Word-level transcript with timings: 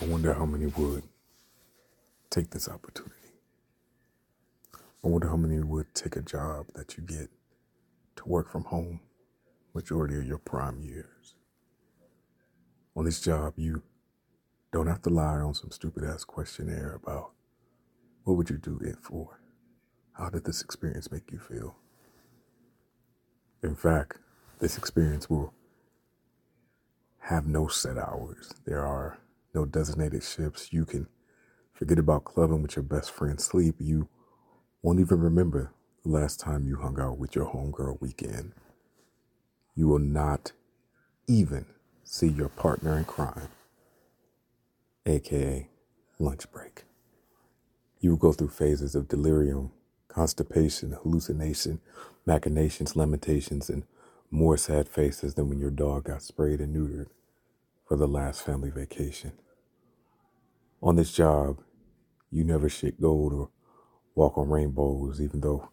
I 0.00 0.06
wonder 0.06 0.32
how 0.32 0.46
many 0.46 0.64
would 0.64 1.02
take 2.30 2.48
this 2.50 2.70
opportunity. 2.70 3.14
I 4.74 5.08
wonder 5.08 5.28
how 5.28 5.36
many 5.36 5.62
would 5.62 5.94
take 5.94 6.16
a 6.16 6.22
job 6.22 6.68
that 6.74 6.96
you 6.96 7.02
get 7.02 7.28
to 8.16 8.24
work 8.26 8.50
from 8.50 8.64
home 8.64 9.00
majority 9.74 10.16
of 10.16 10.26
your 10.26 10.38
prime 10.38 10.80
years. 10.80 11.34
On 12.96 13.04
this 13.04 13.20
job, 13.20 13.54
you 13.56 13.82
don't 14.72 14.86
have 14.86 15.02
to 15.02 15.10
lie 15.10 15.38
on 15.38 15.52
some 15.52 15.70
stupid 15.70 16.02
ass 16.02 16.24
questionnaire 16.24 16.94
about 16.94 17.32
what 18.24 18.38
would 18.38 18.48
you 18.48 18.56
do 18.56 18.80
it 18.82 18.96
for? 19.02 19.38
How 20.12 20.30
did 20.30 20.44
this 20.44 20.62
experience 20.62 21.12
make 21.12 21.30
you 21.30 21.38
feel? 21.38 21.76
In 23.62 23.74
fact, 23.74 24.16
this 24.60 24.78
experience 24.78 25.28
will 25.28 25.52
have 27.18 27.46
no 27.46 27.68
set 27.68 27.98
hours. 27.98 28.54
There 28.64 28.84
are 28.84 29.18
no 29.54 29.64
designated 29.64 30.22
ships. 30.22 30.72
You 30.72 30.84
can 30.84 31.06
forget 31.72 31.98
about 31.98 32.24
clubbing 32.24 32.62
with 32.62 32.76
your 32.76 32.82
best 32.82 33.10
friend, 33.10 33.40
sleep. 33.40 33.76
You 33.78 34.08
won't 34.82 35.00
even 35.00 35.20
remember 35.20 35.72
the 36.04 36.10
last 36.10 36.40
time 36.40 36.66
you 36.66 36.76
hung 36.76 37.00
out 37.00 37.18
with 37.18 37.34
your 37.34 37.46
homegirl 37.46 38.00
weekend. 38.00 38.52
You 39.74 39.88
will 39.88 39.98
not 39.98 40.52
even 41.26 41.66
see 42.04 42.28
your 42.28 42.48
partner 42.48 42.98
in 42.98 43.04
crime, 43.04 43.48
aka 45.06 45.68
lunch 46.18 46.50
break. 46.52 46.84
You 48.00 48.10
will 48.10 48.16
go 48.18 48.32
through 48.32 48.48
phases 48.48 48.94
of 48.94 49.08
delirium, 49.08 49.72
constipation, 50.08 50.92
hallucination, 51.02 51.80
machinations, 52.26 52.96
lamentations, 52.96 53.70
and 53.70 53.84
more 54.30 54.56
sad 54.56 54.88
faces 54.88 55.34
than 55.34 55.48
when 55.48 55.60
your 55.60 55.70
dog 55.70 56.04
got 56.04 56.22
sprayed 56.22 56.60
and 56.60 56.74
neutered 56.74 57.08
for 57.90 57.96
the 57.96 58.06
last 58.06 58.44
family 58.44 58.70
vacation. 58.70 59.32
On 60.80 60.94
this 60.94 61.10
job, 61.10 61.60
you 62.30 62.44
never 62.44 62.68
shit 62.68 63.00
gold 63.00 63.32
or 63.32 63.50
walk 64.14 64.38
on 64.38 64.48
rainbows, 64.48 65.20
even 65.20 65.40
though 65.40 65.70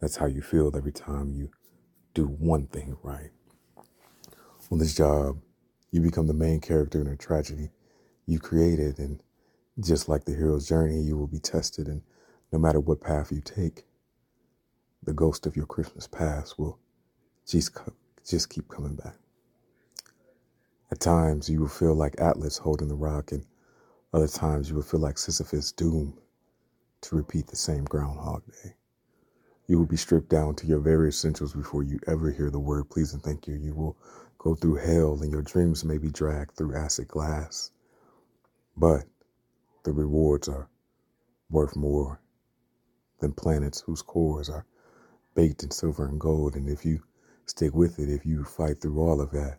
that's 0.00 0.14
how 0.14 0.26
you 0.26 0.42
feel 0.42 0.70
every 0.76 0.92
time 0.92 1.32
you 1.32 1.50
do 2.14 2.28
one 2.28 2.68
thing 2.68 2.96
right. 3.02 3.32
On 4.70 4.78
this 4.78 4.94
job, 4.94 5.40
you 5.90 6.00
become 6.00 6.28
the 6.28 6.32
main 6.32 6.60
character 6.60 7.00
in 7.00 7.08
a 7.08 7.16
tragedy 7.16 7.70
you 8.26 8.38
created, 8.38 9.00
and 9.00 9.20
just 9.80 10.08
like 10.08 10.24
the 10.24 10.36
hero's 10.36 10.68
journey, 10.68 11.00
you 11.00 11.18
will 11.18 11.26
be 11.26 11.40
tested, 11.40 11.88
and 11.88 12.00
no 12.52 12.60
matter 12.60 12.78
what 12.78 13.00
path 13.00 13.32
you 13.32 13.40
take, 13.40 13.82
the 15.02 15.12
ghost 15.12 15.46
of 15.46 15.56
your 15.56 15.66
Christmas 15.66 16.06
past 16.06 16.60
will 16.60 16.78
just, 17.44 17.76
just 18.24 18.50
keep 18.50 18.68
coming 18.68 18.94
back. 18.94 19.16
At 20.90 21.00
times, 21.00 21.48
you 21.48 21.60
will 21.60 21.68
feel 21.68 21.94
like 21.94 22.20
Atlas 22.20 22.58
holding 22.58 22.88
the 22.88 22.94
rock, 22.94 23.32
and 23.32 23.44
other 24.12 24.28
times, 24.28 24.68
you 24.68 24.76
will 24.76 24.82
feel 24.82 25.00
like 25.00 25.18
Sisyphus 25.18 25.72
doomed 25.72 26.20
to 27.02 27.16
repeat 27.16 27.48
the 27.48 27.56
same 27.56 27.84
Groundhog 27.84 28.44
Day. 28.46 28.76
You 29.66 29.78
will 29.78 29.86
be 29.86 29.96
stripped 29.96 30.28
down 30.28 30.54
to 30.56 30.66
your 30.66 30.78
very 30.78 31.08
essentials 31.08 31.54
before 31.54 31.82
you 31.82 31.98
ever 32.06 32.30
hear 32.30 32.50
the 32.50 32.60
word 32.60 32.88
please 32.88 33.12
and 33.12 33.22
thank 33.22 33.48
you. 33.48 33.54
You 33.54 33.74
will 33.74 33.96
go 34.38 34.54
through 34.54 34.76
hell, 34.76 35.20
and 35.22 35.32
your 35.32 35.42
dreams 35.42 35.84
may 35.84 35.98
be 35.98 36.10
dragged 36.10 36.56
through 36.56 36.76
acid 36.76 37.08
glass. 37.08 37.72
But 38.76 39.06
the 39.82 39.92
rewards 39.92 40.48
are 40.48 40.68
worth 41.50 41.74
more 41.74 42.20
than 43.20 43.32
planets 43.32 43.80
whose 43.80 44.02
cores 44.02 44.48
are 44.48 44.66
baked 45.34 45.64
in 45.64 45.70
silver 45.72 46.06
and 46.06 46.20
gold. 46.20 46.54
And 46.54 46.68
if 46.68 46.84
you 46.84 47.02
stick 47.46 47.74
with 47.74 47.98
it, 47.98 48.08
if 48.08 48.24
you 48.24 48.44
fight 48.44 48.80
through 48.80 49.00
all 49.00 49.20
of 49.20 49.32
that, 49.32 49.58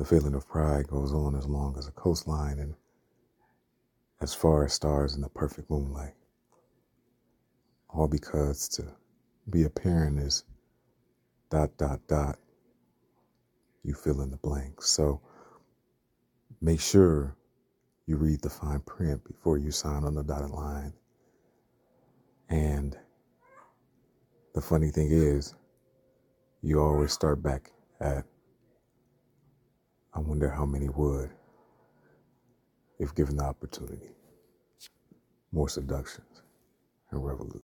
the 0.00 0.06
feeling 0.06 0.32
of 0.32 0.48
pride 0.48 0.88
goes 0.88 1.12
on 1.12 1.36
as 1.36 1.46
long 1.46 1.76
as 1.76 1.86
a 1.86 1.90
coastline 1.90 2.58
and 2.58 2.74
as 4.22 4.32
far 4.32 4.64
as 4.64 4.72
stars 4.72 5.14
in 5.14 5.20
the 5.20 5.28
perfect 5.28 5.68
moonlight. 5.68 6.14
All 7.90 8.08
because 8.08 8.66
to 8.70 8.84
be 9.50 9.64
a 9.64 9.68
parent 9.68 10.18
is 10.18 10.44
dot, 11.50 11.76
dot, 11.76 12.00
dot. 12.08 12.38
You 13.84 13.92
fill 13.92 14.22
in 14.22 14.30
the 14.30 14.38
blanks. 14.38 14.88
So 14.88 15.20
make 16.62 16.80
sure 16.80 17.36
you 18.06 18.16
read 18.16 18.40
the 18.40 18.48
fine 18.48 18.80
print 18.80 19.22
before 19.22 19.58
you 19.58 19.70
sign 19.70 20.04
on 20.04 20.14
the 20.14 20.24
dotted 20.24 20.48
line. 20.48 20.94
And 22.48 22.96
the 24.54 24.62
funny 24.62 24.88
thing 24.88 25.10
is, 25.10 25.54
you 26.62 26.80
always 26.80 27.12
start 27.12 27.42
back 27.42 27.70
at 28.00 28.24
I 30.14 30.20
wonder 30.20 30.50
how 30.50 30.66
many 30.66 30.88
would 30.88 31.30
if 32.98 33.14
given 33.14 33.36
the 33.36 33.44
opportunity. 33.44 34.10
Moore 35.52 35.68
seductions 35.68 36.42
and 37.10 37.24
revolutions. 37.24 37.58